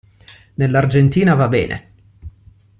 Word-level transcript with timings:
Nell'Argentina, 0.55 1.35
va 1.35 1.47
bene! 1.47 1.87